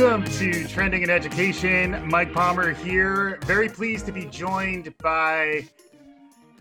[0.00, 2.08] Welcome to Trending in Education.
[2.08, 3.38] Mike Palmer here.
[3.44, 5.68] Very pleased to be joined by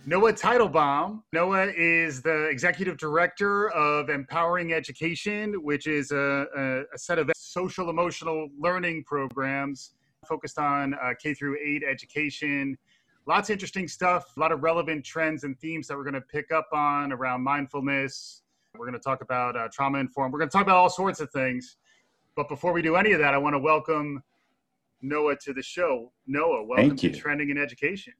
[0.06, 1.22] Noah Teitelbaum.
[1.32, 7.32] Noah is the executive director of Empowering Education, which is a, a, a set of
[7.34, 9.94] social emotional learning programs
[10.28, 12.78] focused on uh, K through 8 education.
[13.26, 16.22] Lots of interesting stuff, a lot of relevant trends and themes that we're going to
[16.22, 18.42] pick up on around mindfulness.
[18.78, 20.34] We're going to talk about uh, trauma informed.
[20.34, 21.78] We're going to talk about all sorts of things.
[22.36, 24.24] But before we do any of that, I want to welcome
[25.02, 26.12] Noah to the show.
[26.28, 27.10] Noah, welcome Thank you.
[27.12, 28.14] to Trending in Education.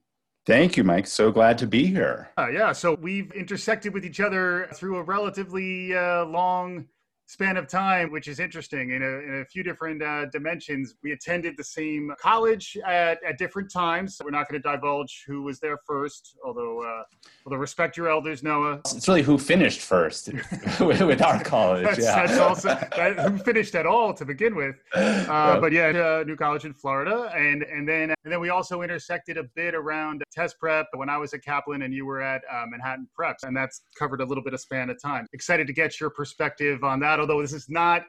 [0.46, 1.06] Thank you, Mike.
[1.06, 2.30] So glad to be here.
[2.38, 6.86] Uh, yeah, so we've intersected with each other through a relatively uh, long
[7.30, 10.96] span of time, which is interesting in a, in a few different uh, dimensions.
[11.04, 14.20] We attended the same college at, at different times.
[14.22, 17.04] We're not going to divulge who was there first, although, uh,
[17.46, 18.80] although respect your elders, Noah.
[18.84, 20.26] It's really who finished first
[20.80, 21.84] with, our college.
[21.84, 22.26] That's, yeah.
[22.26, 24.76] that's also that, who finished at all to begin with.
[25.30, 28.82] Uh, but yeah, uh, New College in Florida, and and then and then we also
[28.82, 32.42] intersected a bit around test prep when I was at Kaplan and you were at
[32.50, 35.26] uh, Manhattan Preps, and that's covered a little bit of span of time.
[35.32, 37.19] Excited to get your perspective on that.
[37.20, 38.02] Although this is not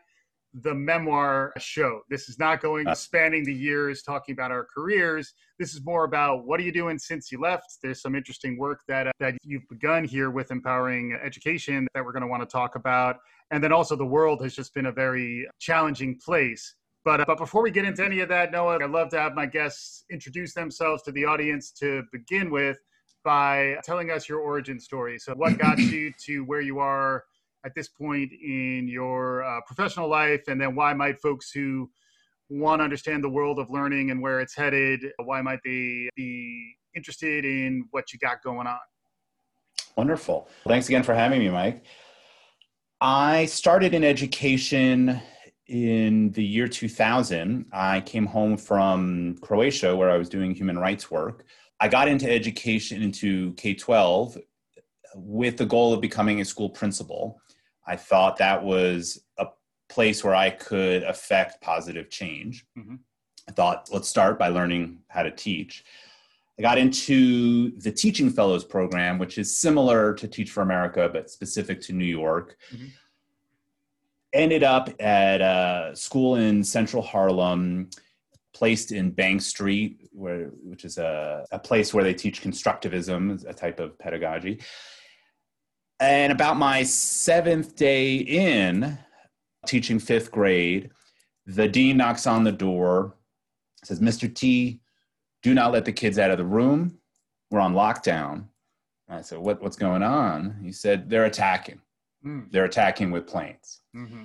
[0.53, 2.01] the memoir show.
[2.09, 5.33] This is not going spanning the years talking about our careers.
[5.57, 7.77] This is more about what are you doing since you left.
[7.81, 12.11] There's some interesting work that uh, that you've begun here with empowering education that we're
[12.11, 13.17] going to want to talk about.
[13.51, 16.75] And then also the world has just been a very challenging place.
[17.05, 19.33] But uh, but before we get into any of that, Noah, I'd love to have
[19.33, 22.77] my guests introduce themselves to the audience to begin with
[23.23, 25.17] by telling us your origin story.
[25.17, 27.23] So what got you to where you are
[27.65, 31.89] at this point in your uh, professional life, and then why might folks who
[32.49, 36.75] want to understand the world of learning and where it's headed, why might they be
[36.95, 38.79] interested in what you got going on?
[39.95, 40.49] Wonderful.
[40.67, 41.85] Thanks again for having me, Mike.
[42.99, 45.21] I started in education
[45.67, 47.65] in the year 2000.
[47.71, 51.45] I came home from Croatia where I was doing human rights work.
[51.79, 54.37] I got into education into K 12
[55.15, 57.41] with the goal of becoming a school principal.
[57.85, 59.47] I thought that was a
[59.89, 62.65] place where I could affect positive change.
[62.77, 62.95] Mm-hmm.
[63.49, 65.83] I thought, let's start by learning how to teach.
[66.57, 71.29] I got into the Teaching Fellows program, which is similar to Teach for America, but
[71.29, 72.57] specific to New York.
[72.73, 72.85] Mm-hmm.
[74.33, 77.89] Ended up at a school in central Harlem,
[78.53, 83.53] placed in Bank Street, where, which is a, a place where they teach constructivism, a
[83.53, 84.61] type of pedagogy.
[86.01, 88.97] And about my seventh day in
[89.67, 90.89] teaching fifth grade,
[91.45, 93.15] the dean knocks on the door,
[93.83, 94.33] says, Mr.
[94.33, 94.81] T,
[95.43, 96.97] do not let the kids out of the room.
[97.51, 98.45] We're on lockdown.
[99.07, 100.59] And I said, what, What's going on?
[100.63, 101.79] He said, They're attacking.
[102.25, 102.51] Mm.
[102.51, 103.81] They're attacking with planes.
[103.95, 104.23] Mm-hmm.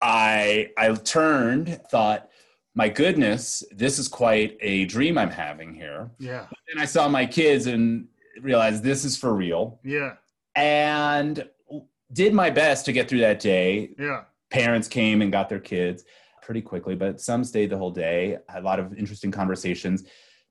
[0.00, 2.30] I, I turned, thought,
[2.74, 6.10] my goodness, this is quite a dream I'm having here.
[6.18, 6.46] Yeah.
[6.70, 8.08] And I saw my kids and
[8.40, 9.78] realized this is for real.
[9.84, 10.14] Yeah.
[10.54, 11.48] And
[12.12, 13.90] did my best to get through that day.
[13.98, 14.22] Yeah.
[14.50, 16.04] Parents came and got their kids
[16.42, 18.38] pretty quickly, but some stayed the whole day.
[18.48, 20.04] Had a lot of interesting conversations.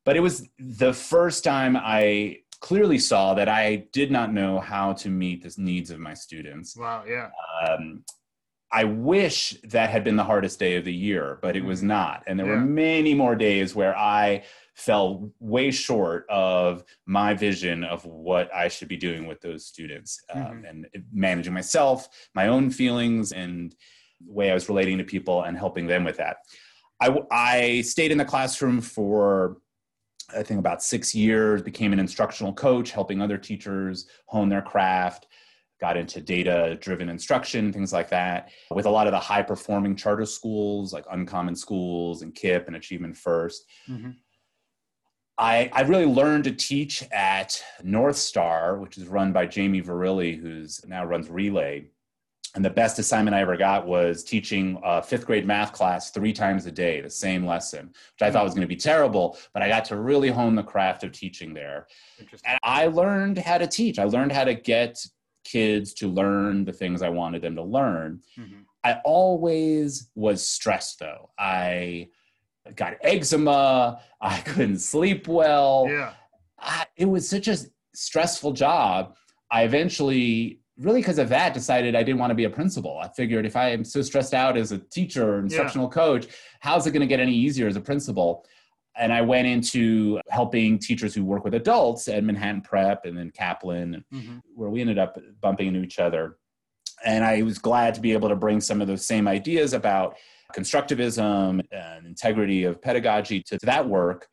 [0.06, 4.94] But it was the first time I clearly saw that I did not know how
[4.94, 6.76] to meet the needs of my students.
[6.78, 7.30] Wow, yeah.
[7.68, 8.04] Um,
[8.72, 12.24] I wish that had been the hardest day of the year, but it was not.
[12.28, 12.54] And there yeah.
[12.54, 14.44] were many more days where I
[14.76, 20.22] fell way short of my vision of what I should be doing with those students
[20.34, 20.66] um, mm-hmm.
[20.66, 23.76] and managing myself, my own feelings, and
[24.26, 26.38] the way I was relating to people and helping them with that.
[27.02, 29.58] I, I stayed in the classroom for
[30.36, 35.26] I think about six years, became an instructional coach, helping other teachers hone their craft
[35.80, 39.96] got into data driven instruction, things like that, with a lot of the high performing
[39.96, 43.58] charter schools like Uncommon Schools and KIPP and Achievement 1st
[43.90, 44.10] mm-hmm.
[45.40, 50.38] I, I really learned to teach at North Star, which is run by Jamey Verrilli,
[50.38, 51.86] who's now runs Relay.
[52.56, 56.34] And the best assignment I ever got was teaching a fifth grade math class three
[56.34, 59.62] times a day, the same lesson, which I thought was going to be terrible, but
[59.62, 61.88] I got to really hone the craft of teaching there.
[62.44, 63.98] And I learned how to teach.
[63.98, 65.00] I learned how to get
[65.44, 68.22] kids to learn the things I wanted them to learn.
[68.38, 68.62] Mm-hmm.
[68.84, 71.30] I always was stressed though.
[71.38, 72.10] I
[72.76, 74.02] got eczema.
[74.22, 75.88] I couldn't sleep well.
[75.90, 76.14] Yeah.
[76.60, 77.58] I, it was such a
[77.94, 79.16] stressful job.
[79.52, 83.00] I eventually, really because of that, decided I didn't want to be a principal.
[83.02, 85.94] I figured if I am so stressed out as a teacher or instructional yeah.
[85.94, 86.28] coach,
[86.60, 88.46] how's it going to get any easier as a principal?
[89.00, 93.32] And I went into helping teachers who work with adults at Manhattan Prep and then
[93.32, 94.38] Kaplan, mm-hmm.
[94.54, 96.38] where we ended up bumping into each other.
[97.06, 100.18] And I was glad to be able to bring some of those same ideas about
[100.54, 104.28] constructivism and integrity of pedagogy to, to that work.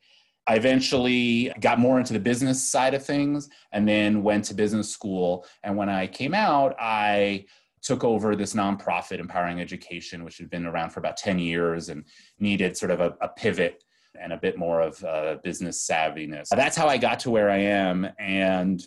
[0.47, 4.89] I eventually got more into the business side of things and then went to business
[4.89, 5.45] school.
[5.63, 7.45] And when I came out, I
[7.81, 12.03] took over this nonprofit, Empowering Education, which had been around for about 10 years and
[12.39, 13.83] needed sort of a, a pivot
[14.21, 16.49] and a bit more of uh, business savviness.
[16.49, 18.07] That's how I got to where I am.
[18.19, 18.85] And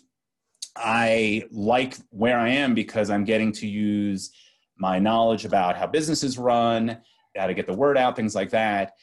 [0.75, 4.31] I like where I am because I'm getting to use
[4.77, 6.97] my knowledge about how businesses run,
[7.35, 8.93] how to get the word out, things like that.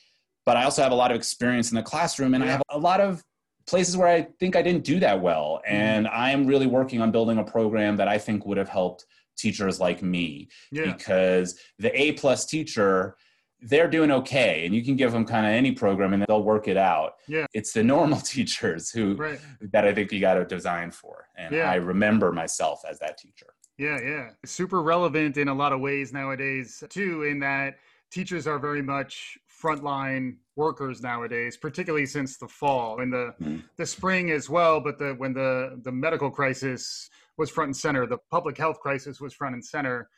[0.47, 2.43] But I also have a lot of experience in the classroom and.
[2.43, 3.23] I have a lot of
[3.67, 5.61] places where I think I didn't do that well.
[5.67, 5.75] Mm-hmm.
[5.75, 6.09] And.
[6.09, 9.05] I am really working on building a program that I think would have helped
[9.39, 10.93] teachers like me yeah.
[10.93, 13.17] because the A plus teacher
[13.63, 16.69] they're doing okay and you can give them kind of any program and they'll work
[16.69, 19.41] it out yeah it's the normal teachers who right.
[19.61, 21.71] that i think you got to design for and yeah.
[21.71, 26.13] i remember myself as that teacher yeah yeah super relevant in a lot of ways
[26.13, 27.77] nowadays too in that
[28.11, 33.59] teachers are very much frontline workers nowadays particularly since the fall and the mm-hmm.
[33.77, 38.07] the spring as well but the when the the medical crisis was front and center
[38.07, 40.09] the public health crisis was front and center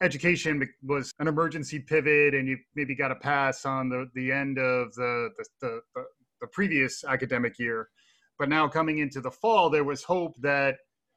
[0.00, 4.58] education was an emergency pivot and you maybe got a pass on the, the end
[4.58, 6.04] of the, the, the,
[6.40, 7.88] the previous academic year.
[8.38, 10.76] But now coming into the fall, there was hope that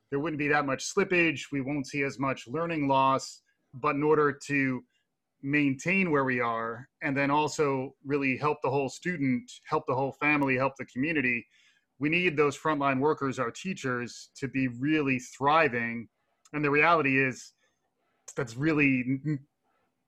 [0.09, 1.51] there wouldn't be that much slippage.
[1.51, 3.41] We won't see as much learning loss.
[3.73, 4.83] But in order to
[5.43, 10.13] maintain where we are and then also really help the whole student, help the whole
[10.13, 11.45] family, help the community,
[11.99, 16.07] we need those frontline workers, our teachers, to be really thriving.
[16.53, 17.53] And the reality is,
[18.33, 19.21] that's really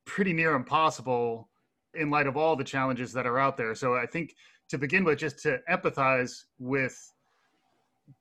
[0.06, 1.50] pretty near impossible
[1.94, 3.76] in light of all the challenges that are out there.
[3.76, 4.36] So I think
[4.70, 6.98] to begin with, just to empathize with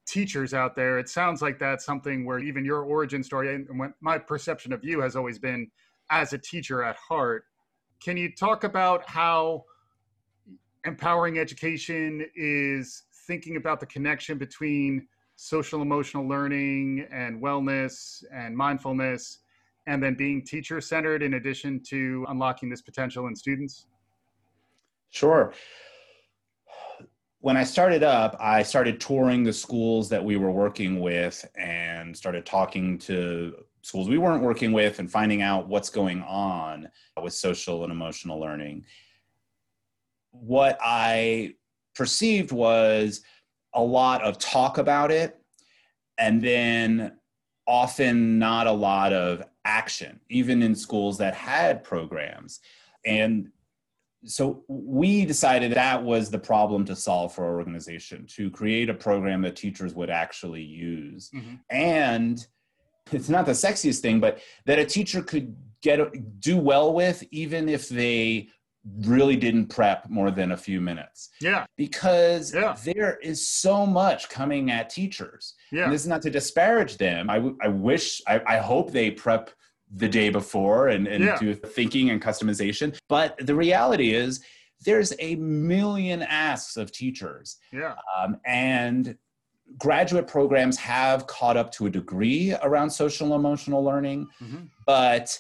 [0.06, 3.66] teachers out there, it sounds like that's something where even your origin story and
[4.00, 5.70] my perception of you has always been
[6.10, 7.44] as a teacher at heart.
[8.02, 9.64] Can you talk about how
[10.84, 15.06] empowering education is thinking about the connection between
[15.36, 19.38] social emotional learning and wellness and mindfulness
[19.86, 23.86] and then being teacher centered in addition to unlocking this potential in students?
[25.10, 25.52] Sure.
[27.40, 32.16] When I started up, I started touring the schools that we were working with and
[32.16, 36.88] started talking to schools we weren't working with and finding out what's going on
[37.20, 38.84] with social and emotional learning.
[40.30, 41.56] What I
[41.94, 43.22] perceived was
[43.74, 45.36] a lot of talk about it
[46.16, 47.18] and then
[47.66, 52.60] often not a lot of action, even in schools that had programs.
[53.04, 53.48] And
[54.24, 58.94] so we decided that was the problem to solve for our organization to create a
[58.94, 61.30] program that teachers would actually use.
[61.34, 61.54] Mm-hmm.
[61.70, 62.46] And
[63.10, 67.68] it's not the sexiest thing, but that a teacher could get do well with even
[67.68, 68.48] if they
[69.04, 71.30] really didn't prep more than a few minutes.
[71.40, 71.66] Yeah.
[71.76, 72.76] Because yeah.
[72.84, 75.54] there is so much coming at teachers.
[75.70, 75.84] Yeah.
[75.84, 77.30] And this is not to disparage them.
[77.30, 79.50] I, w- I wish, I, I hope they prep
[79.94, 81.38] the day before and, and yeah.
[81.38, 82.98] do thinking and customization.
[83.08, 84.42] But the reality is,
[84.84, 87.58] there's a million asks of teachers.
[87.72, 87.94] Yeah.
[88.18, 89.16] Um, and
[89.78, 94.64] graduate programs have caught up to a degree around social emotional learning, mm-hmm.
[94.86, 95.38] but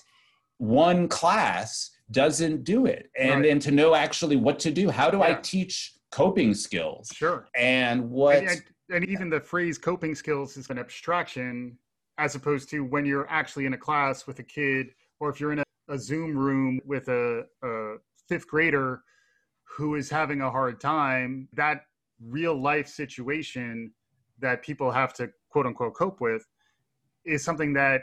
[0.58, 3.10] one class doesn't do it.
[3.18, 3.50] And, right.
[3.50, 4.90] and to know actually what to do.
[4.90, 5.24] How do yeah.
[5.24, 7.10] I teach coping skills?
[7.14, 7.46] Sure.
[7.56, 8.36] And what.
[8.36, 11.78] And, and, and even the phrase coping skills is an abstraction
[12.18, 14.88] as opposed to when you're actually in a class with a kid
[15.20, 17.94] or if you're in a, a zoom room with a, a
[18.28, 19.02] fifth grader
[19.76, 21.82] who is having a hard time that
[22.20, 23.92] real life situation
[24.38, 26.46] that people have to quote unquote cope with
[27.24, 28.02] is something that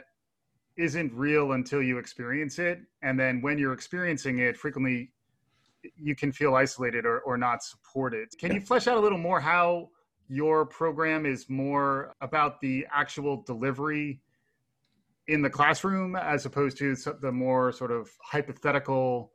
[0.80, 2.80] isn't real until you experience it.
[3.02, 5.12] And then when you're experiencing it frequently
[5.96, 8.30] you can feel isolated or, or not supported.
[8.38, 9.90] Can you flesh out a little more how
[10.28, 14.20] your program is more about the actual delivery
[15.28, 19.32] in the classroom as opposed to the more sort of hypothetical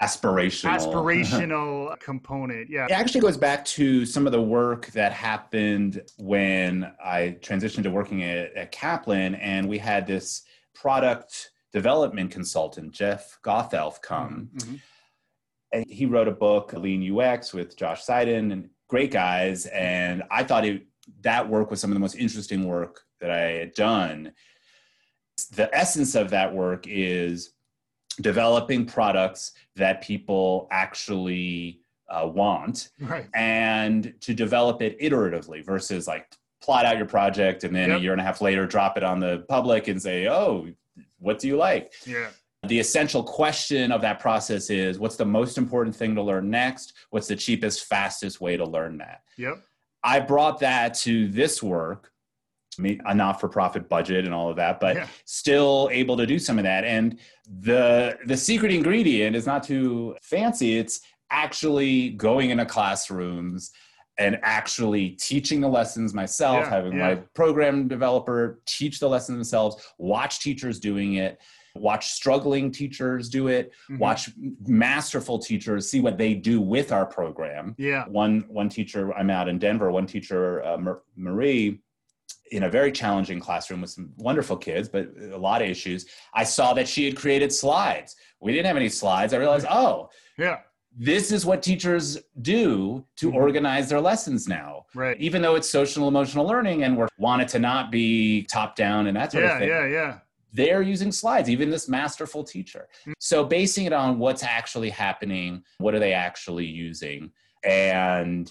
[0.00, 0.76] aspirational.
[0.76, 2.68] aspirational component?
[2.70, 2.86] Yeah.
[2.86, 7.90] It actually goes back to some of the work that happened when i transitioned to
[7.90, 10.42] working at, at kaplan and we had this
[10.80, 14.76] product development consultant jeff gothelf come mm-hmm.
[15.72, 20.44] and he wrote a book lean ux with josh seiden and great guys, and I
[20.44, 20.86] thought it,
[21.22, 24.32] that work was some of the most interesting work that I had done.
[25.52, 27.52] The essence of that work is
[28.20, 33.26] developing products that people actually uh, want right.
[33.34, 36.26] and to develop it iteratively versus like
[36.62, 37.98] plot out your project and then yep.
[37.98, 40.66] a year and a half later drop it on the public and say oh
[41.18, 41.92] what do you like?
[42.04, 42.28] Yeah.
[42.66, 46.94] The essential question of that process is what's the most important thing to learn next?
[47.10, 49.22] What's the cheapest, fastest way to learn that?
[49.36, 49.62] Yep.
[50.02, 52.12] I brought that to this work,
[52.78, 55.06] a not for profit budget and all of that, but yeah.
[55.24, 56.84] still able to do some of that.
[56.84, 57.18] And
[57.62, 60.78] the the secret ingredient is not too fancy.
[60.78, 63.72] It's actually going into classrooms
[64.18, 66.98] and actually teaching the lessons myself, yeah, having yeah.
[66.98, 71.38] my program developer teach the lessons themselves, watch teachers doing it,
[71.74, 73.98] watch struggling teachers do it, mm-hmm.
[73.98, 74.30] watch
[74.66, 77.74] masterful teachers see what they do with our program.
[77.78, 78.06] Yeah.
[78.08, 80.78] One one teacher I'm out in Denver, one teacher uh,
[81.16, 81.80] Marie
[82.52, 86.06] in a very challenging classroom with some wonderful kids, but a lot of issues.
[86.32, 88.16] I saw that she had created slides.
[88.40, 89.34] We didn't have any slides.
[89.34, 90.58] I realized, oh, yeah,
[90.98, 93.36] this is what teachers do to mm-hmm.
[93.36, 94.86] organize their lessons now.
[94.94, 95.20] Right.
[95.20, 99.16] Even though it's social emotional learning and we're wanted to not be top down and
[99.16, 99.68] that sort yeah, of thing.
[99.68, 100.18] Yeah, yeah,
[100.54, 102.88] They're using slides, even this masterful teacher.
[103.02, 103.12] Mm-hmm.
[103.18, 107.30] So basing it on what's actually happening, what are they actually using?
[107.62, 108.50] And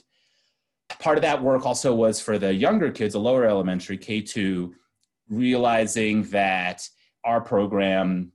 [1.00, 4.72] part of that work also was for the younger kids, the lower elementary, K2,
[5.30, 6.88] realizing that
[7.24, 8.32] our program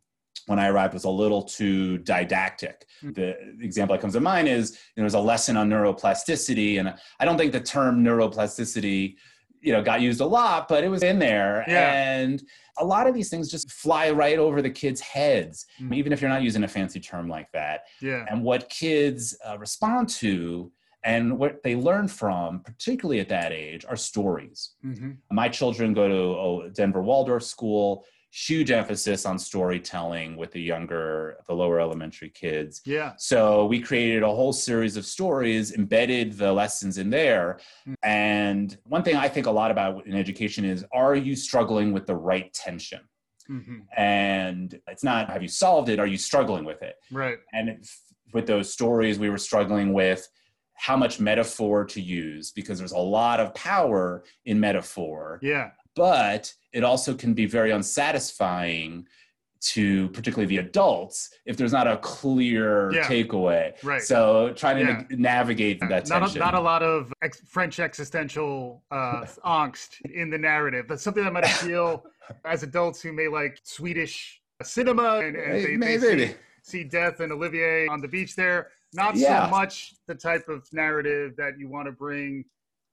[0.47, 2.87] when I arrived was a little too didactic.
[3.03, 3.13] Mm-hmm.
[3.13, 6.95] The example that comes to mind is you know, there's a lesson on neuroplasticity, and
[7.19, 9.17] I don't think the term neuroplasticity
[9.61, 11.93] you know got used a lot, but it was in there, yeah.
[11.93, 12.43] and
[12.79, 15.95] a lot of these things just fly right over the kids' heads, mm-hmm.
[15.95, 17.83] even if you're not using a fancy term like that.
[18.01, 18.25] Yeah.
[18.31, 20.73] And what kids uh, respond to
[21.05, 24.73] and what they learn from, particularly at that age, are stories.
[24.85, 25.13] Mm-hmm.
[25.31, 31.37] My children go to oh, Denver Waldorf School huge emphasis on storytelling with the younger
[31.49, 32.81] the lower elementary kids.
[32.85, 33.13] Yeah.
[33.19, 37.59] So we created a whole series of stories embedded the lessons in there.
[37.87, 37.95] Mm.
[38.03, 42.07] and one thing i think a lot about in education is are you struggling with
[42.07, 43.01] the right tension?
[43.51, 43.79] Mm-hmm.
[43.97, 45.99] and it's not have you solved it?
[45.99, 46.95] Are you struggling with it?
[47.11, 47.39] Right.
[47.53, 47.85] And
[48.33, 50.29] with those stories we were struggling with
[50.75, 55.41] how much metaphor to use because there's a lot of power in metaphor.
[55.43, 59.07] Yeah but it also can be very unsatisfying
[59.61, 63.03] to particularly the adults if there's not a clear yeah.
[63.05, 63.73] takeaway.
[63.85, 64.01] Right.
[64.01, 65.03] So trying yeah.
[65.03, 66.41] to navigate that not tension.
[66.41, 70.87] A, not a lot of ex- French existential uh, angst in the narrative.
[70.89, 72.05] That's something that might appeal
[72.45, 75.99] as adults who may like Swedish cinema and, and they, maybe.
[75.99, 78.69] they see, see, death and Olivier on the beach there.
[78.95, 79.45] Not yeah.
[79.45, 82.45] so much the type of narrative that you want to bring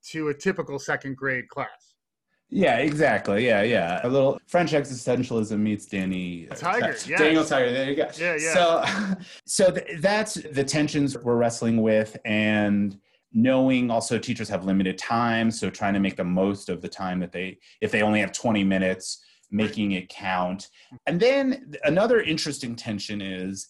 [0.09, 1.95] to a typical second grade class.
[2.49, 3.45] Yeah, exactly.
[3.45, 3.99] Yeah, yeah.
[4.03, 6.95] A little French existentialism meets Danny uh, Tiger.
[7.05, 7.19] Yes.
[7.19, 7.71] Daniel Tiger.
[7.71, 8.07] There you go.
[8.17, 8.53] Yeah, yeah.
[8.53, 12.97] So, so th- that's the tensions we're wrestling with, and
[13.33, 17.19] knowing also teachers have limited time, so trying to make the most of the time
[17.19, 20.69] that they, if they only have twenty minutes, making it count.
[21.05, 23.67] And then another interesting tension is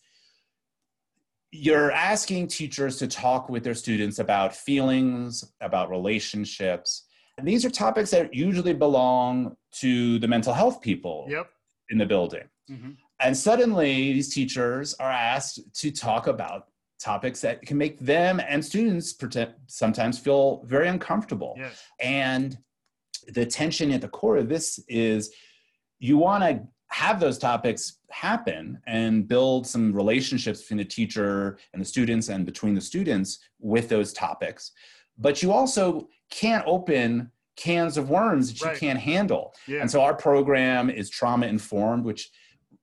[1.52, 7.07] you're asking teachers to talk with their students about feelings, about relationships
[7.46, 11.50] these are topics that usually belong to the mental health people yep.
[11.90, 12.44] in the building.
[12.72, 12.92] Mm-hmm.
[13.20, 16.68] And suddenly, these teachers are asked to talk about
[17.00, 19.16] topics that can make them and students
[19.68, 21.56] sometimes feel very uncomfortable.
[21.58, 21.84] Yes.
[22.00, 22.58] And
[23.28, 25.32] the tension at the core of this is
[26.00, 31.82] you want to have those topics happen and build some relationships between the teacher and
[31.82, 34.72] the students and between the students with those topics.
[35.18, 38.80] But you also can't open cans of worms that you right.
[38.80, 39.54] can't handle.
[39.68, 39.82] Yeah.
[39.82, 42.30] And so our program is trauma informed, which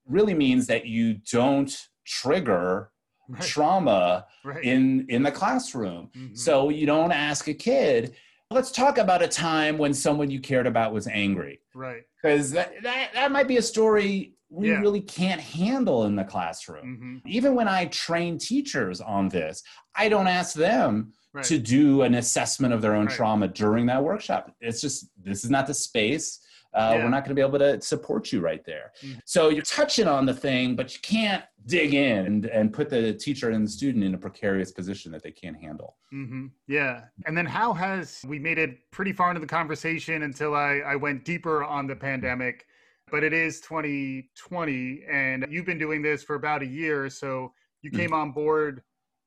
[0.07, 1.75] really means that you don't
[2.05, 2.91] trigger
[3.29, 3.43] right.
[3.43, 4.62] trauma right.
[4.62, 6.11] in in the classroom.
[6.17, 6.35] Mm-hmm.
[6.35, 8.14] So you don't ask a kid,
[8.50, 11.61] let's talk about a time when someone you cared about was angry.
[11.75, 12.03] Right.
[12.21, 14.81] Because that, that that might be a story we yeah.
[14.81, 16.87] really can't handle in the classroom.
[16.87, 17.29] Mm-hmm.
[17.29, 19.62] Even when I train teachers on this,
[19.97, 21.45] I don't ask them right.
[21.45, 23.14] to do an assessment of their own right.
[23.14, 24.55] trauma during that workshop.
[24.61, 26.41] It's just, this is not the space.
[26.73, 27.05] Uh, yeah.
[27.05, 28.93] We're not going to be able to support you right there.
[29.00, 29.21] Mm-hmm.
[29.25, 33.14] So you're touching on the thing, but you can't dig in and, and put the
[33.14, 35.97] teacher and the student in a precarious position that they can't handle.
[36.12, 36.47] Mm-hmm.
[36.67, 37.03] Yeah.
[37.26, 40.97] And then how has we made it pretty far into the conversation until I, I
[40.97, 42.67] went deeper on the pandemic?
[43.11, 47.09] But it is 2020, and you've been doing this for about a year.
[47.09, 47.97] So you mm.
[47.97, 48.21] came mm-hmm.
[48.21, 48.83] on board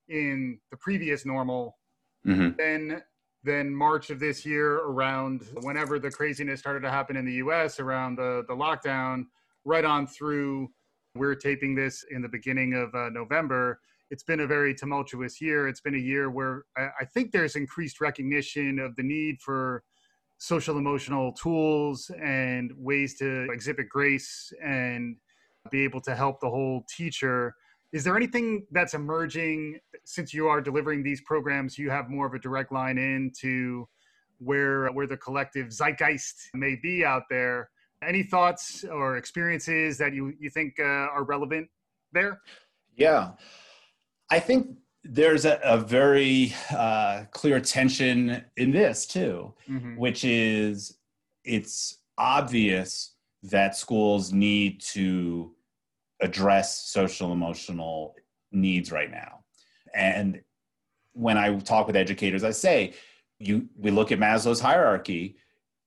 [0.10, 1.78] in the previous normal
[2.28, 2.50] Mm-hmm.
[2.58, 3.02] Then
[3.44, 7.80] then March of this year, around whenever the craziness started to happen in the U.S.
[7.80, 9.26] around the the lockdown,
[9.66, 10.70] right on through.
[11.16, 13.80] We're taping this in the beginning of uh, November.
[14.12, 15.68] It's been a very tumultuous year.
[15.68, 19.84] It's been a year where I, I think there's increased recognition of the need for
[20.38, 25.18] social emotional tools and ways to exhibit grace and
[25.72, 27.56] be able to help the whole teacher.
[27.94, 31.78] Is there anything that's emerging since you are delivering these programs?
[31.78, 33.88] You have more of a direct line into
[34.40, 37.70] where where the collective zeitgeist may be out there.
[38.04, 41.70] Any thoughts or experiences that you you think uh, are relevant
[42.12, 42.42] there?
[42.96, 43.32] Yeah,
[44.30, 44.68] I think
[45.04, 49.96] there's a, a very uh, clear tension in this too, mm-hmm.
[49.96, 50.98] which is
[51.46, 53.14] it's obvious
[53.44, 55.54] that schools need to
[56.22, 58.16] address social emotional
[58.52, 59.44] needs right now.
[59.94, 60.42] And
[61.14, 62.94] when I talk with educators, I say,
[63.40, 65.38] you we look at Maslow's hierarchy.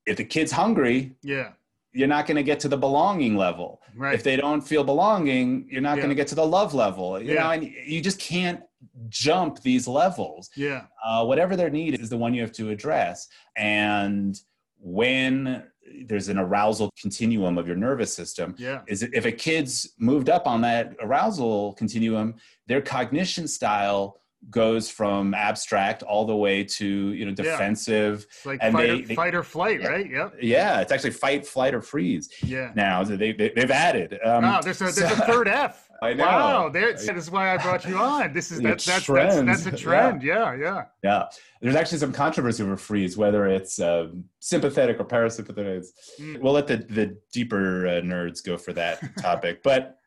[0.06, 1.50] If the kid's hungry, yeah,
[1.92, 3.82] you're not going to get to the belonging level.
[3.96, 4.14] Right.
[4.14, 6.02] If they don't feel belonging, you're not yeah.
[6.02, 7.20] going to get to the love level.
[7.20, 7.42] You yeah.
[7.42, 8.62] know, and you just can't
[9.08, 10.50] jump these levels.
[10.56, 10.84] Yeah.
[11.04, 13.28] Uh, whatever their need is the one you have to address.
[13.56, 14.38] And
[14.78, 15.64] when
[16.06, 18.80] there's an arousal continuum of your nervous system, yeah.
[18.86, 22.34] is if a kid's moved up on that arousal continuum,
[22.66, 28.50] their cognition style goes from abstract all the way to you know defensive yeah.
[28.50, 31.10] like and fight, they, or, they, fight or flight yeah, right yep yeah it's actually
[31.10, 34.96] fight flight or freeze yeah now they, they, have added um, oh there's a, there's
[34.96, 36.24] so, a third f I know.
[36.24, 38.32] Wow, there, this is why I brought you on.
[38.32, 40.22] This is that, that's, that's, that's a trend.
[40.22, 40.54] Yeah.
[40.54, 40.84] yeah, yeah.
[41.02, 41.24] Yeah.
[41.60, 45.86] There's actually some controversy over freeze, whether it's um, sympathetic or parasympathetic.
[46.18, 46.40] Mm.
[46.40, 49.62] We'll let the, the deeper uh, nerds go for that topic.
[49.62, 49.98] But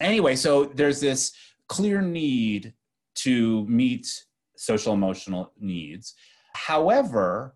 [0.00, 1.32] anyway, so there's this
[1.68, 2.72] clear need
[3.14, 4.24] to meet
[4.56, 6.14] social emotional needs.
[6.54, 7.54] However,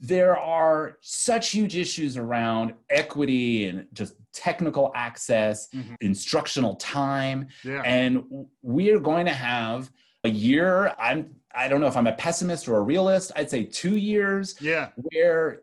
[0.00, 5.94] there are such huge issues around equity and just technical access, mm-hmm.
[6.00, 7.82] instructional time, yeah.
[7.84, 8.24] and
[8.62, 9.90] we are going to have
[10.24, 10.94] a year.
[10.98, 13.32] I'm I don't know if I'm a pessimist or a realist.
[13.36, 14.54] I'd say two years.
[14.60, 15.62] Yeah, where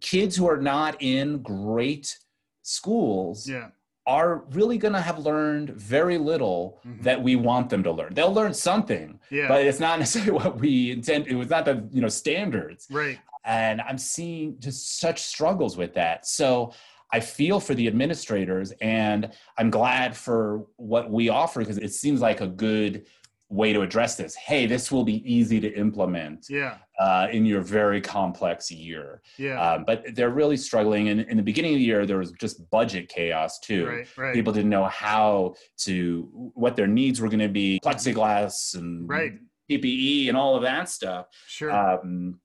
[0.00, 2.18] kids who are not in great
[2.62, 3.68] schools yeah
[4.08, 7.02] are really going to have learned very little mm-hmm.
[7.02, 8.14] that we want them to learn.
[8.14, 9.46] They'll learn something, yeah.
[9.48, 11.26] but it's not necessarily what we intend.
[11.28, 13.18] It was not the you know standards, right?
[13.44, 16.26] And I'm seeing just such struggles with that.
[16.26, 16.72] So
[17.12, 22.20] I feel for the administrators, and I'm glad for what we offer because it seems
[22.20, 23.06] like a good
[23.50, 24.34] way to address this.
[24.34, 26.46] Hey, this will be easy to implement.
[26.48, 26.78] Yeah.
[26.98, 29.22] Uh, in your very complex year.
[29.36, 29.60] Yeah.
[29.60, 31.08] Uh, but they're really struggling.
[31.08, 33.86] And in the beginning of the year, there was just budget chaos too.
[33.86, 34.34] Right, right.
[34.34, 39.32] People didn't know how to, what their needs were going to be, plexiglass and right.
[39.70, 41.26] PPE and all of that stuff.
[41.46, 41.70] Sure.
[41.70, 42.40] Um,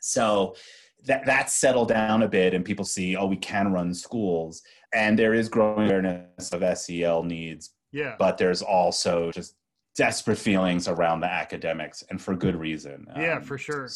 [0.00, 0.54] so
[1.06, 5.18] that that's settled down a bit, and people see, oh, we can run schools, and
[5.18, 7.72] there is growing awareness of SEL needs.
[7.92, 8.16] Yeah.
[8.18, 9.54] But there's also just
[9.96, 13.88] desperate feelings around the academics and for good reason yeah um, for sure.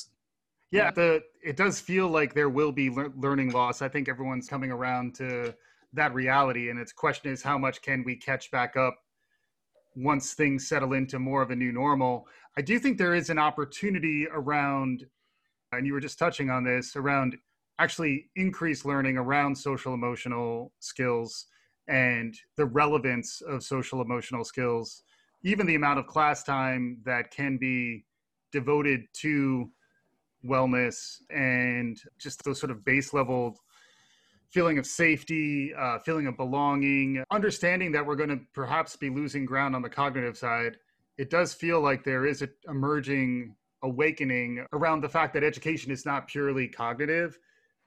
[0.71, 3.83] yeah the it does feel like there will be le- learning loss.
[3.83, 5.55] I think everyone's coming around to
[5.93, 8.97] that reality and its question is how much can we catch back up
[9.97, 12.27] once things settle into more of a new normal?
[12.57, 15.07] I do think there is an opportunity around
[15.73, 17.37] and you were just touching on this around
[17.79, 21.47] actually increased learning around social emotional skills
[21.89, 25.03] and the relevance of social emotional skills
[25.43, 28.05] even the amount of class time that can be
[28.53, 29.71] devoted to
[30.45, 33.57] wellness and just those sort of base level
[34.51, 39.45] feeling of safety, uh, feeling of belonging, understanding that we're going to perhaps be losing
[39.45, 40.77] ground on the cognitive side.
[41.19, 46.05] It does feel like there is an emerging awakening around the fact that education is
[46.05, 47.39] not purely cognitive.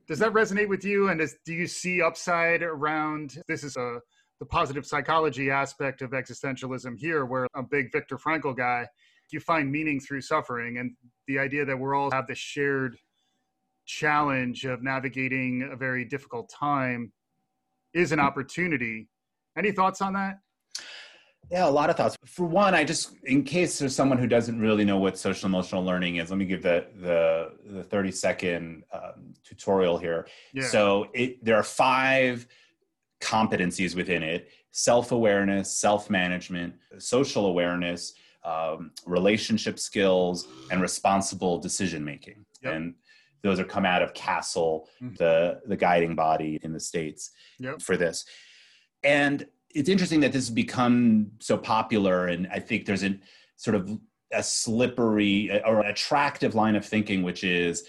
[0.07, 1.09] Does that resonate with you?
[1.09, 3.99] And does, do you see upside around this is a
[4.43, 8.85] the positive psychology aspect of existentialism here, where a big Viktor Frankl guy,
[9.31, 10.91] you find meaning through suffering, and
[11.27, 12.97] the idea that we're all have this shared
[13.85, 17.13] challenge of navigating a very difficult time
[17.93, 19.07] is an opportunity.
[19.57, 20.39] Any thoughts on that?
[21.49, 22.17] Yeah, a lot of thoughts.
[22.25, 25.85] For one, I just, in case there's someone who doesn't really know what social emotional
[25.85, 30.27] learning is, let me give the the, the 30 second um, tutorial here.
[30.53, 30.65] Yeah.
[30.65, 32.45] So it, there are five
[33.23, 42.03] competencies within it self awareness, self management, social awareness, um, relationship skills, and responsible decision
[42.03, 42.45] making.
[42.61, 42.73] Yep.
[42.73, 42.95] And
[43.41, 45.15] those are come out of CASEL, mm-hmm.
[45.15, 47.81] the, the guiding body in the States yep.
[47.81, 48.25] for this.
[49.03, 52.27] And it's interesting that this has become so popular.
[52.27, 53.19] And I think there's a
[53.57, 53.97] sort of
[54.31, 57.83] a slippery or attractive line of thinking, which is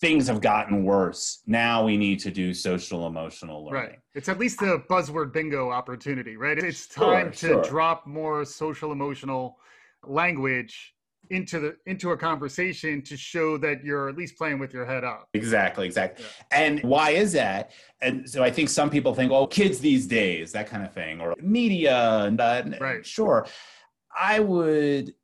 [0.00, 1.42] things have gotten worse.
[1.46, 3.90] Now we need to do social emotional learning.
[3.90, 3.98] Right.
[4.14, 6.58] It's at least a buzzword bingo opportunity, right?
[6.58, 7.62] It's time sure, to sure.
[7.62, 9.58] drop more social emotional
[10.06, 10.94] language
[11.28, 15.04] into the into a conversation to show that you're at least playing with your head
[15.04, 15.28] up.
[15.34, 16.24] Exactly, exactly.
[16.24, 16.58] Yeah.
[16.58, 17.72] And why is that?
[18.00, 21.20] And so I think some people think, oh, kids these days, that kind of thing,
[21.20, 23.06] or media, and uh, right.
[23.06, 23.46] sure.
[24.18, 25.14] I would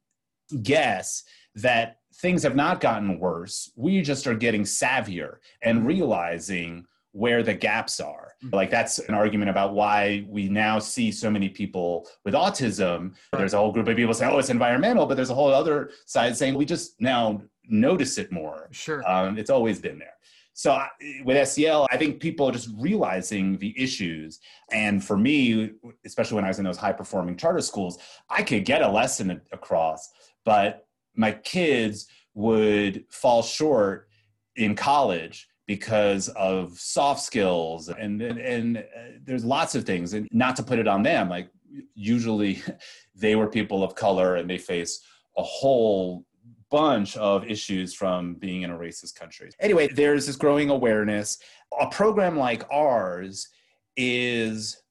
[0.62, 1.24] guess
[1.56, 3.70] that things have not gotten worse.
[3.76, 8.34] We just are getting savvier and realizing where the gaps are.
[8.44, 8.54] Mm-hmm.
[8.54, 13.14] Like that's an argument about why we now see so many people with autism.
[13.32, 15.90] There's a whole group of people saying, "Oh, it's environmental," but there's a whole other
[16.04, 18.68] side saying we just now notice it more.
[18.70, 20.12] Sure, um, it's always been there.
[20.52, 20.82] So
[21.24, 24.40] with SEL, I think people are just realizing the issues.
[24.72, 25.72] And for me,
[26.06, 27.98] especially when I was in those high performing charter schools,
[28.30, 30.08] I could get a lesson across,
[30.46, 30.85] but
[31.16, 34.08] my kids would fall short
[34.56, 38.82] in college because of soft skills and, and, and uh,
[39.24, 40.12] there's lots of things.
[40.12, 41.50] And not to put it on them like
[41.94, 42.62] usually
[43.14, 45.00] they were people of color and they face
[45.36, 46.24] a whole
[46.70, 49.50] bunch of issues from being in a racist country.
[49.58, 51.38] Anyway there's this growing awareness.
[51.80, 53.48] A program like ours
[53.96, 54.82] is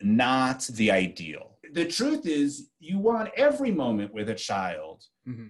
[0.00, 1.58] not the ideal.
[1.72, 5.46] The truth is you want every moment with a child mm-hmm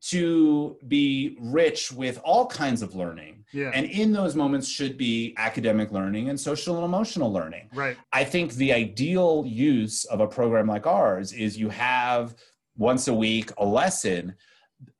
[0.00, 3.44] to be rich with all kinds of learning.
[3.52, 3.70] Yeah.
[3.74, 7.68] And in those moments should be academic learning and social and emotional learning.
[7.74, 7.96] Right.
[8.12, 12.34] I think the ideal use of a program like ours is you have
[12.76, 14.34] once a week a lesson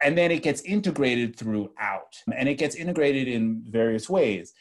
[0.02, 4.52] and then it gets integrated throughout and it gets integrated in various ways.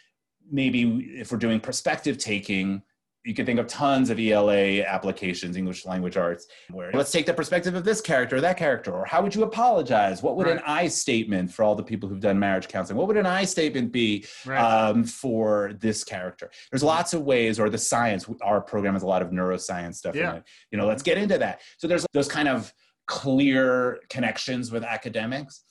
[0.50, 2.82] Maybe if we're doing perspective taking,
[3.26, 7.34] you can think of tons of ELA applications, English language arts, where let's take the
[7.34, 10.24] perspective of this character or that character, or how would you apologize?
[10.24, 10.56] What would right.
[10.56, 12.98] an I statement for all the people who've done marriage counseling?
[12.98, 14.60] What would an I statement be right.
[14.60, 16.50] um, for this character?
[16.72, 18.26] There's lots of ways, or the science.
[18.42, 20.32] Our program has a lot of neuroscience stuff yeah.
[20.32, 20.44] in it.
[20.72, 21.62] You know, let's get into that.
[21.78, 22.74] So there's those kind of
[23.08, 25.64] clear connections with academics,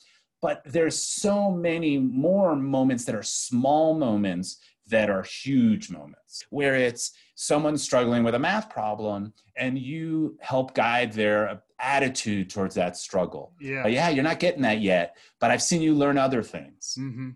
[0.43, 6.75] but there's so many more moments that are small moments that are huge moments where
[6.75, 12.97] it's someone struggling with a math problem and you help guide their attitude towards that
[12.97, 13.53] struggle.
[13.61, 13.87] Yeah.
[13.87, 16.97] Yeah, you're not getting that yet, but I've seen you learn other things.
[16.99, 17.31] Mm-hmm.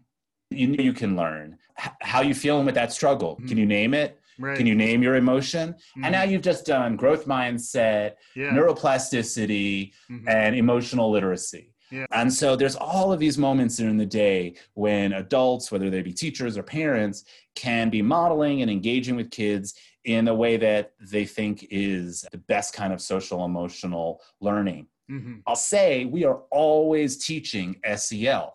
[0.51, 1.59] You know you can learn.
[1.81, 3.37] H- how you feeling with that struggle?
[3.37, 3.49] Mm-hmm.
[3.49, 4.19] Can you name it?
[4.39, 4.57] Right.
[4.57, 5.75] Can you name your emotion?
[5.75, 6.05] Mm-hmm.
[6.05, 8.51] And now you've just done growth mindset, yeah.
[8.51, 10.29] neuroplasticity, mm-hmm.
[10.29, 11.73] and emotional literacy.
[11.93, 12.07] Yeah.
[12.11, 16.13] And so there's all of these moments in the day when adults, whether they be
[16.13, 17.25] teachers or parents,
[17.55, 19.75] can be modeling and engaging with kids
[20.05, 24.87] in a way that they think is the best kind of social emotional learning.
[25.11, 25.41] Mm-hmm.
[25.47, 28.55] I'll say we are always teaching SEL.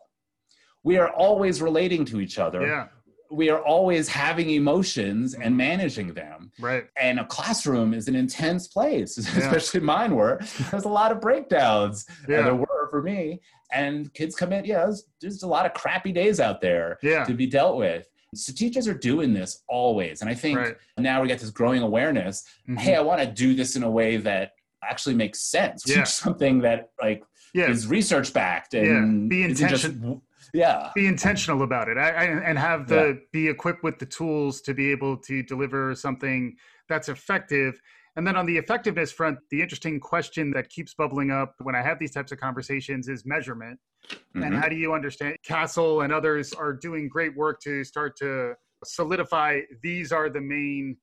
[0.83, 2.65] We are always relating to each other.
[2.65, 2.87] Yeah.
[3.29, 5.57] We are always having emotions and mm-hmm.
[5.57, 6.51] managing them.
[6.59, 6.85] Right.
[6.99, 9.85] And a classroom is an intense place, especially yeah.
[9.85, 10.39] mine were.
[10.71, 12.05] There's a lot of breakdowns.
[12.27, 12.43] Yeah.
[12.43, 13.41] there were for me.
[13.71, 17.25] And kids come in, yeah, there's, there's a lot of crappy days out there yeah.
[17.25, 18.07] to be dealt with.
[18.33, 20.21] So teachers are doing this always.
[20.21, 20.75] And I think right.
[20.97, 22.43] now we get this growing awareness.
[22.63, 22.77] Mm-hmm.
[22.77, 24.51] Hey, I want to do this in a way that
[24.83, 25.83] actually makes sense.
[25.87, 25.97] Yeah.
[25.97, 27.69] Teach something that like yeah.
[27.69, 29.29] is research backed and yeah.
[29.29, 30.21] be intentional.
[30.53, 30.91] Yeah.
[30.95, 33.13] Be intentional about it I, I, and have the yeah.
[33.31, 36.55] be equipped with the tools to be able to deliver something
[36.89, 37.79] that's effective.
[38.15, 41.83] And then on the effectiveness front, the interesting question that keeps bubbling up when I
[41.83, 43.79] have these types of conversations is measurement.
[44.09, 44.43] Mm-hmm.
[44.43, 45.35] And how do you understand?
[45.47, 50.97] CASEL and others are doing great work to start to solidify these are the main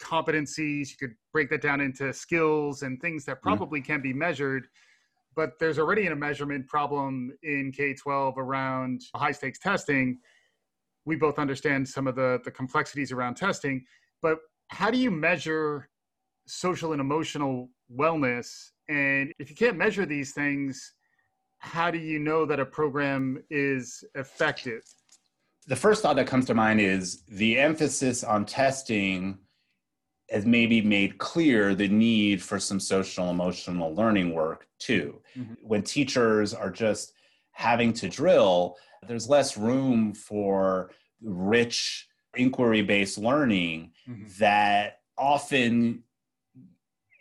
[0.00, 0.90] competencies.
[0.90, 3.48] You could break that down into skills and things that mm-hmm.
[3.48, 3.92] probably mm-hmm.
[3.92, 4.68] can be measured.
[5.36, 10.18] But there's already a measurement problem in K 12 around high stakes testing.
[11.04, 13.84] We both understand some of the, the complexities around testing,
[14.22, 15.88] but how do you measure
[16.46, 18.70] social and emotional wellness?
[18.88, 20.94] And if you can't measure these things,
[21.58, 24.82] how do you know that a program is effective?
[25.66, 29.38] The first thought that comes to mind is the emphasis on testing
[30.30, 35.20] has maybe made clear the need for some social emotional learning work too.
[35.36, 35.54] Mm-hmm.
[35.62, 37.12] When teachers are just
[37.52, 40.90] having to drill, there's less room for
[41.22, 44.24] rich inquiry based learning mm-hmm.
[44.38, 46.02] that often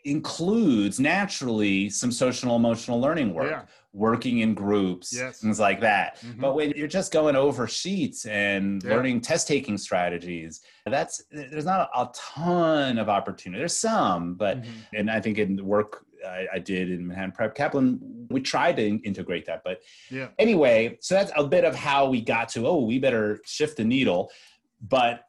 [0.06, 3.62] includes naturally some social emotional learning work yeah.
[3.92, 5.40] working in groups yes.
[5.40, 6.40] things like that mm-hmm.
[6.40, 8.92] but when you're just going over sheets and yeah.
[8.92, 14.72] learning test taking strategies that's there's not a, ton of opportunity there's some but mm-hmm.
[14.94, 18.78] and i think in the work I, I, did in manhattan prep kaplan we tried
[18.78, 22.68] to integrate that but yeah anyway so that's a bit of how we got to
[22.68, 24.30] oh we better shift the needle
[24.88, 25.22] but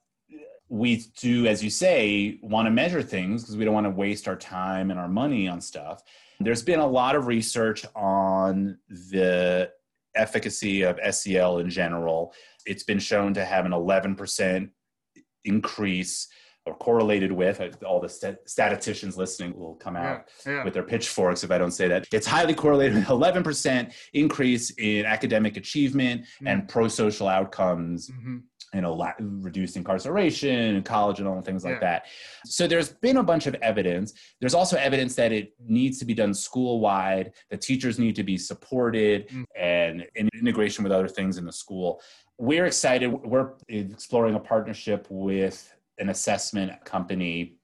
[0.69, 4.27] we do, as you say, want to measure things because we don't want to waste
[4.27, 6.03] our time and our money on stuff.
[6.41, 9.71] There's been a lot of research on the
[10.15, 12.33] efficacy of SEL in general.
[12.67, 14.71] It's been shown to have an 11%
[15.45, 16.29] increase
[16.67, 20.65] or correlated with uh, all the st- statisticians listening will come out yeah, yeah.
[20.65, 22.07] with their pitchforks if I don't say that.
[22.13, 26.49] It's highly correlated with 11% increase in academic achievement mm-hmm.
[26.49, 28.11] and pro-social outcomes.
[28.11, 28.39] Mm-hmm.
[28.75, 31.81] You know, la- reduced incarceration, college, and all things like yeah.
[31.81, 32.07] that.
[32.45, 34.13] So there's been a bunch of evidence.
[34.41, 37.33] There's also evidence that it needs to be done school wide.
[37.49, 39.45] The teachers need to be supported, mm-hmm.
[39.57, 42.03] and in integration with other things in the school.
[42.39, 43.07] We're excited.
[43.07, 47.59] We're exploring a partnership with an assessment company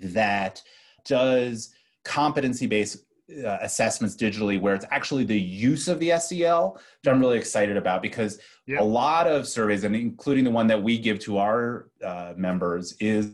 [0.00, 0.62] that
[1.04, 1.74] does
[2.04, 2.98] competency based
[3.44, 7.76] uh, assessments digitally where it's actually the use of the SEL, which I'm really excited
[7.76, 8.80] about because yeah.
[8.80, 12.94] a lot of surveys, and including the one that we give to our uh, members,
[13.00, 13.32] is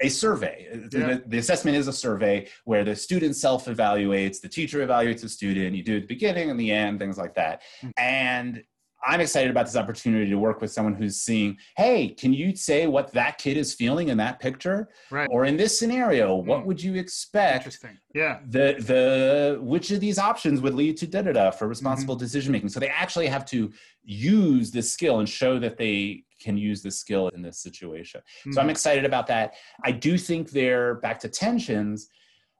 [0.00, 0.68] a survey.
[0.70, 1.06] Yeah.
[1.06, 5.28] The, the, assessment is a survey where the student self evaluates, the teacher evaluates the
[5.28, 7.62] student, you do it at the beginning and the end, things like that.
[7.82, 7.90] Mm-hmm.
[7.98, 8.64] And
[9.06, 12.86] I'm excited about this opportunity to work with someone who's seeing, hey, can you say
[12.86, 14.88] what that kid is feeling in that picture?
[15.10, 15.28] Right.
[15.30, 16.66] Or in this scenario, what mm.
[16.66, 17.58] would you expect?
[17.58, 17.98] Interesting.
[18.14, 18.40] Yeah.
[18.48, 22.24] The the which of these options would lead to da da da for responsible mm-hmm.
[22.24, 22.70] decision making.
[22.70, 26.98] So they actually have to use this skill and show that they can use this
[26.98, 28.20] skill in this situation.
[28.20, 28.52] Mm-hmm.
[28.52, 28.72] So I'm mm.
[28.72, 29.54] excited about that.
[29.84, 32.08] I do think they're back to tensions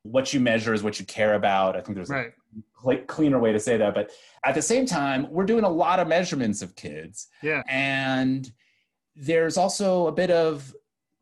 [0.05, 1.77] what you measure is what you care about.
[1.77, 2.33] I think there's right.
[2.87, 3.95] a cleaner way to say that.
[3.95, 4.11] But
[4.45, 7.29] at the same time, we're doing a lot of measurements of kids.
[7.43, 7.63] Yeah.
[7.69, 8.51] And
[9.17, 10.75] there's also a bit of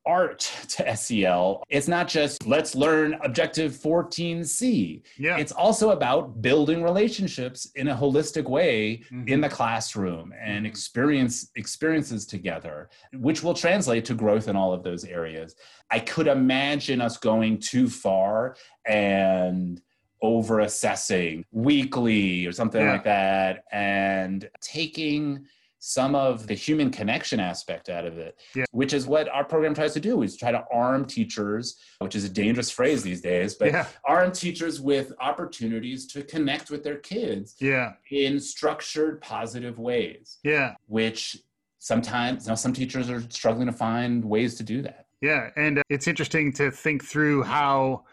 [0.04, 1.62] art to SEL.
[1.68, 5.02] It's not just let's learn objective 14C.
[5.18, 5.38] Yeah.
[5.38, 9.28] It's also about building relationships in a holistic way mm-hmm.
[9.28, 10.66] in the classroom and mm-hmm.
[10.66, 15.54] experience experiences together, which will translate to growth in all of those areas.
[15.90, 19.80] I could imagine us going too far and
[20.22, 22.92] over assessing weekly or something yeah.
[22.92, 25.44] like that and taking
[25.84, 28.64] some of the human connection aspect out of it, yeah.
[28.70, 32.22] which is what our program tries to do is try to arm teachers, which is
[32.22, 33.84] a dangerous phrase these days, but yeah.
[34.06, 37.94] arm teachers with opportunities to connect with their kids yeah.
[38.12, 40.38] in structured positive ways.
[40.44, 40.74] Yeah.
[40.86, 41.36] Which
[41.80, 45.06] sometimes, you know, some teachers are struggling to find ways to do that.
[45.20, 45.50] Yeah.
[45.56, 48.04] And uh, it's interesting to think through how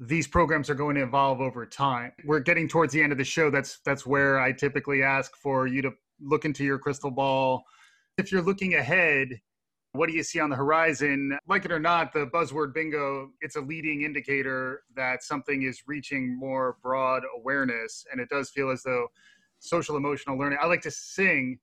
[0.00, 2.10] these programs are going to evolve over time.
[2.24, 3.50] We're getting towards the end of the show.
[3.50, 7.64] That's that's where I typically ask for you to look into your crystal ball.
[8.18, 9.40] If you're looking ahead,
[9.92, 11.38] what do you see on the horizon?
[11.46, 16.36] Like it or not, the buzzword bingo, it's a leading indicator that something is reaching
[16.36, 18.04] more broad awareness.
[18.10, 19.06] And it does feel as though
[19.60, 21.58] social emotional learning, I like to sing.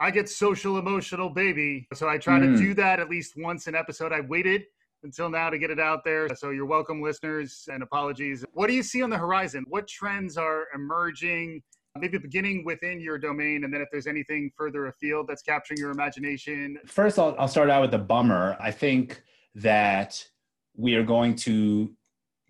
[0.00, 1.86] I get social emotional baby.
[1.94, 2.56] So I try mm.
[2.56, 4.12] to do that at least once an episode.
[4.12, 4.64] I waited
[5.04, 6.28] until now to get it out there.
[6.36, 8.44] So you're welcome, listeners, and apologies.
[8.52, 9.64] What do you see on the horizon?
[9.68, 11.62] What trends are emerging?
[12.00, 15.90] Maybe beginning within your domain and then if there's anything further afield that's capturing your
[15.90, 16.78] imagination?
[16.86, 18.56] First I'll, I'll start out with the bummer.
[18.60, 19.22] I think
[19.54, 20.24] that
[20.76, 21.94] we are going to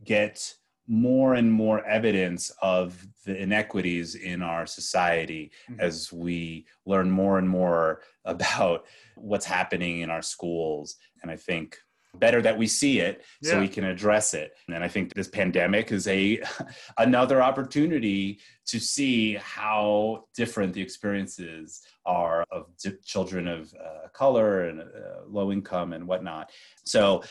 [0.05, 0.55] get
[0.89, 5.81] more and more evidence of the inequities in our society mm-hmm.
[5.81, 10.97] as we learn more and more about what's happening in our schools.
[11.23, 11.79] And i think
[12.19, 13.53] better that we see it yeah.
[13.53, 14.53] so we can address it.
[14.69, 16.41] And i think this pandemic is a
[16.99, 22.67] another opportunity to see how different the experiences are of
[23.05, 24.85] children of uh, color and uh,
[25.29, 26.51] low income and whatnot.
[26.85, 27.23] So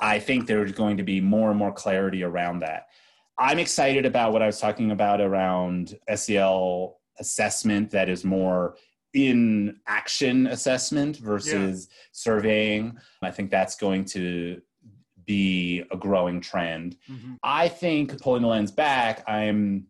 [0.00, 2.86] i think there's going to be more and more clarity around that.
[3.38, 8.76] I'm excited about what i was talking about around sel assessment that is more
[9.14, 11.96] in action assessment versus yeah.
[12.12, 12.98] surveying.
[13.22, 14.60] I think that's going to
[15.24, 16.96] be a growing trend.
[17.10, 17.34] Mm-hmm.
[17.42, 19.86] I think pulling the lens back, I'm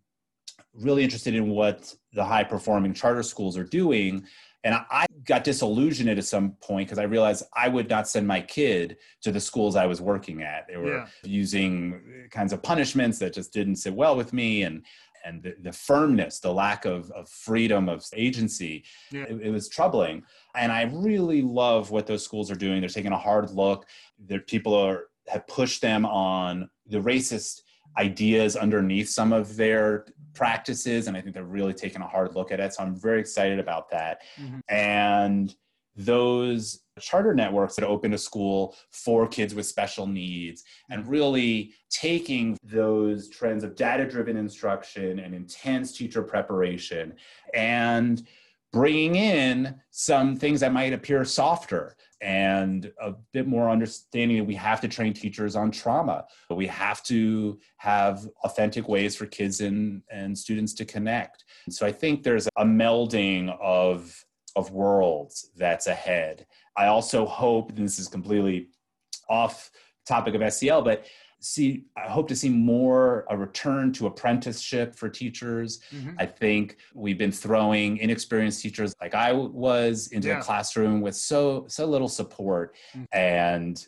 [0.74, 4.26] really interested in what the high performing charter schools are doing.
[4.64, 8.40] And I got disillusioned at some point because I realized I would not send my
[8.40, 10.66] kid to the schools I was working at.
[10.66, 11.06] They were yeah.
[11.22, 14.64] using kinds of punishments that just didn't sit well with me.
[14.64, 14.84] And
[15.28, 19.24] and the, the firmness, the lack of, of freedom of agency, yeah.
[19.24, 20.22] it, it, was troubling.
[20.54, 22.80] And I really love what those schools are doing.
[22.80, 23.86] They're taking a hard look.
[24.18, 27.60] Their people are have pushed them on the racist
[27.98, 32.50] ideas underneath some of their practices, and I think they're really taking a hard look
[32.50, 32.72] at it.
[32.72, 34.22] So I'm very excited about that.
[34.40, 34.60] Mm-hmm.
[34.68, 35.54] And
[35.96, 42.56] those charter networks that open a school for kids with special needs and really taking
[42.62, 47.14] those trends of data driven instruction and intense teacher preparation
[47.54, 48.26] and
[48.72, 54.54] bringing in some things that might appear softer and a bit more understanding that we
[54.54, 56.24] have to train teachers on trauma.
[56.48, 61.44] but We have to have authentic ways for kids and, and students to connect.
[61.70, 64.24] So I think there's a melding of,
[64.56, 66.46] of worlds that's ahead.
[66.78, 68.68] I also hope, and this is completely
[69.28, 69.70] off
[70.06, 71.04] topic of SEL, but
[71.40, 76.10] see i hope to see more a return to apprenticeship for teachers mm-hmm.
[76.18, 80.38] i think we've been throwing inexperienced teachers like i was into yeah.
[80.38, 83.04] the classroom with so so little support mm-hmm.
[83.12, 83.86] and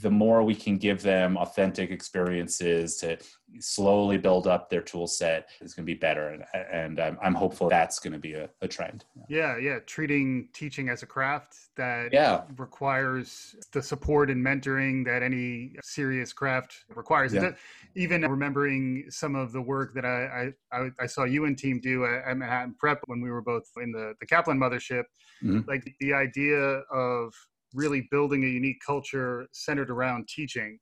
[0.00, 3.16] the more we can give them authentic experiences to
[3.60, 7.34] slowly build up their tool set is going to be better and, and I'm, I'm
[7.34, 11.54] hopeful that's going to be a, a trend yeah yeah treating teaching as a craft
[11.76, 12.42] that yeah.
[12.56, 17.52] requires the support and mentoring that any serious craft requires yeah.
[17.94, 22.04] even remembering some of the work that I, I, I saw you and team do
[22.06, 25.04] at, manhattan prep when we were both in the, the kaplan mothership
[25.42, 25.60] mm-hmm.
[25.68, 26.58] like the idea
[26.90, 27.32] of
[27.74, 30.78] really building a unique culture centered around teaching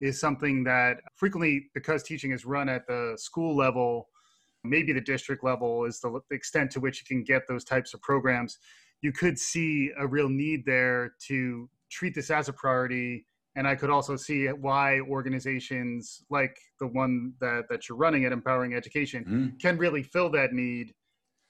[0.00, 4.08] is something that frequently, because teaching is run at the school level,
[4.64, 8.00] maybe the district level is the, extent to which you can get those types of
[8.02, 8.58] programs.
[9.02, 13.26] You could see a real need there to treat this as a priority.
[13.56, 18.32] And I could also see why organizations like the one that, that you're running at
[18.32, 19.60] Empowering Education mm.
[19.60, 20.94] can really fill that need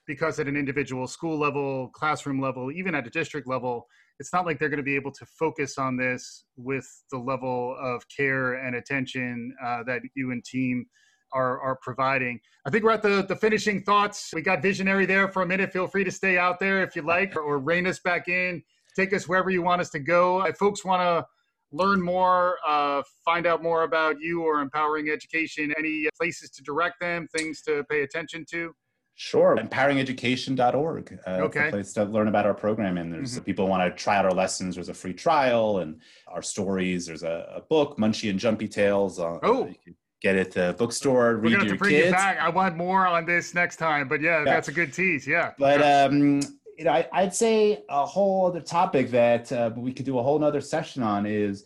[0.07, 3.87] because at an individual school level, classroom level, even at a district level,
[4.19, 7.77] it's not like they're going to be able to focus on this with the level
[7.81, 10.87] of care and attention uh, that you and team
[11.33, 12.41] are, are providing.
[12.67, 14.31] I think we're at the, the finishing thoughts.
[14.35, 15.73] We got visionary there for a minute.
[15.73, 18.63] Feel free to stay out there if you like, or, or rein us back in.
[18.97, 20.43] Take us wherever you want us to go.
[20.45, 21.27] If folks want to
[21.71, 26.99] learn more, uh, find out more about you or empowering education, any places to direct
[27.01, 28.73] them, things to pay attention to?
[29.21, 29.57] Sure.
[29.57, 31.19] Empoweringeducation.org.
[31.27, 31.67] Uh, okay.
[31.67, 32.99] a place to learn about our program.
[32.99, 33.43] And there's mm-hmm.
[33.43, 34.77] people want to try out our lessons.
[34.77, 37.07] There's a free trial and our stories.
[37.07, 39.19] There's a, a book, Munchie and Jumpy Tales.
[39.19, 39.75] Uh, oh.
[40.23, 41.39] get it at the bookstore.
[41.39, 42.13] We're read gonna have to bring kids.
[42.13, 42.39] back.
[42.39, 44.07] I want more on this next time.
[44.07, 44.45] But yeah, yeah.
[44.45, 45.27] that's a good tease.
[45.27, 45.51] Yeah.
[45.59, 46.41] But um,
[46.79, 50.23] you know, I, would say a whole other topic that uh, we could do a
[50.23, 51.65] whole other session on is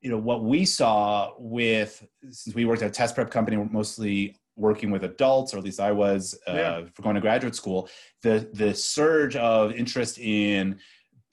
[0.00, 4.36] you know what we saw with since we worked at a test prep company mostly
[4.56, 6.84] working with adults, or at least I was uh, yeah.
[6.94, 7.88] for going to graduate school,
[8.22, 10.78] the the surge of interest in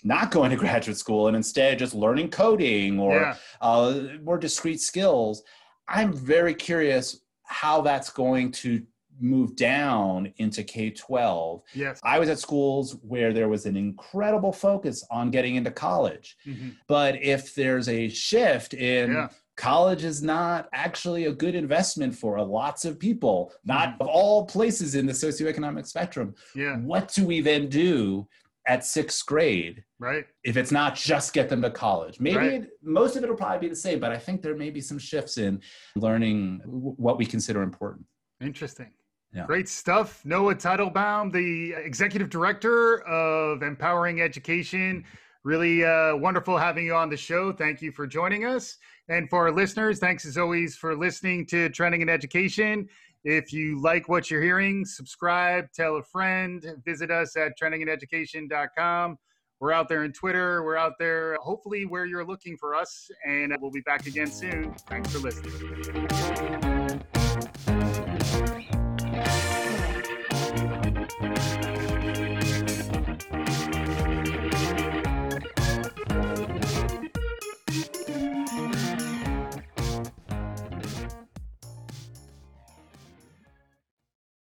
[0.04, 3.36] not going to graduate school and instead just learning coding or yeah.
[3.62, 5.44] uh, more discrete skills.
[5.88, 8.82] I'm very curious how that's going to
[9.20, 11.62] move down into K 12.
[11.76, 12.00] Yes.
[12.04, 16.38] I was at schools where there was an incredible focus on getting into college.
[16.48, 16.70] Mm-hmm.
[16.88, 22.42] But if there's a shift in yeah college is not actually a good investment for
[22.42, 24.04] lots of people, not mm-hmm.
[24.04, 26.34] of all places in the socioeconomic spectrum.
[26.56, 26.78] Yeah.
[26.78, 28.28] What do we then do
[28.68, 29.84] at sixth grade?
[30.00, 30.26] Right.
[30.44, 32.54] If it's not just get them to college, maybe right.
[32.64, 34.82] it, most of it will probably be the same, but I think there may be
[34.82, 35.62] some shifts in
[35.96, 38.06] learning what we consider important.
[38.42, 38.92] Interesting.
[39.34, 39.46] Yeah.
[39.46, 40.22] Great stuff.
[40.26, 45.06] Noah Teitelbaum, the executive director of Empowering Education.
[45.44, 47.52] Really uh, wonderful having you on the show.
[47.52, 48.78] Thank you for joining us.
[49.10, 52.88] And for our listeners, thanks as always for listening to Trending in Education.
[53.24, 59.18] If you like what you're hearing, subscribe, tell a friend, visit us at trendingineducation.com.
[59.60, 60.64] We're out there on Twitter.
[60.64, 63.12] We're out there, hopefully, where you're looking for us.
[63.26, 64.74] And we'll be back again soon.
[64.88, 66.71] Thanks for listening.